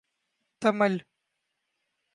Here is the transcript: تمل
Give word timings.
تمل 0.61 0.93